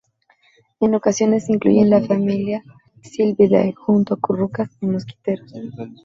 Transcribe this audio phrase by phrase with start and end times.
[0.79, 2.63] En ocasiones se incluye en la familia
[3.03, 5.53] Sylviidae junto a currucas y mosquiteros.